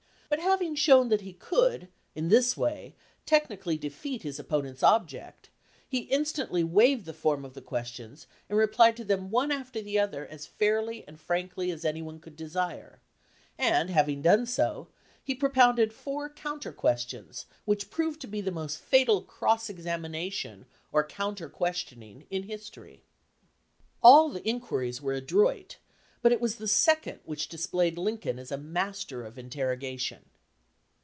But 0.33 0.37
275 0.37 0.87
LINCOLN 0.97 1.09
THE 1.09 1.09
LAWYER 1.09 1.09
having 1.09 1.09
shown 1.09 1.09
that 1.09 1.25
he 1.25 1.45
could 1.79 1.87
in 2.15 2.29
this 2.29 2.55
way 2.55 2.95
techni 3.27 3.61
cally 3.61 3.77
defeat 3.77 4.21
his 4.23 4.39
opponent's 4.39 4.81
object, 4.81 5.49
he 5.85 5.99
instantly 6.03 6.63
waived 6.63 7.03
the 7.03 7.13
form 7.13 7.43
of 7.43 7.53
the 7.53 7.61
questions 7.61 8.27
and 8.47 8.57
replied 8.57 8.95
to 8.95 9.03
them 9.03 9.29
one 9.29 9.51
after 9.51 9.81
the 9.81 9.99
other 9.99 10.25
as 10.25 10.45
fairly 10.45 11.05
and 11.05 11.19
frankly 11.19 11.69
as 11.69 11.83
any 11.83 12.01
one 12.01 12.21
could 12.21 12.37
desire; 12.37 13.01
and, 13.57 13.89
having 13.89 14.21
done 14.21 14.45
so, 14.45 14.87
he 15.21 15.35
propounded 15.35 15.91
four 15.91 16.29
counter 16.29 16.71
questions 16.71 17.45
which 17.65 17.89
proved 17.89 18.21
to 18.21 18.27
be 18.27 18.39
the 18.39 18.51
most 18.51 18.79
fatal 18.79 19.21
"cross 19.23 19.69
examination" 19.69 20.65
or 20.93 21.03
counter 21.05 21.49
questioning 21.49 22.25
in 22.29 22.43
history. 22.43 23.03
All 24.01 24.29
the 24.29 24.47
inquiries 24.47 25.01
were 25.01 25.11
adroit, 25.13 25.75
but 26.23 26.31
it 26.31 26.39
was 26.39 26.57
the 26.57 26.67
second 26.67 27.19
which 27.25 27.47
displayed 27.49 27.97
Lincoln 27.97 28.37
as 28.37 28.51
a 28.51 28.57
master 28.59 29.25
of 29.25 29.39
interrogation. 29.39 30.23